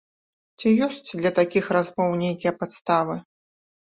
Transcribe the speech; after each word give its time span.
Ці 0.59 0.69
ёсць 0.85 1.09
для 1.19 1.31
такіх 1.39 1.65
размоў 1.77 2.15
нейкія 2.21 2.53
падставы? 2.63 3.15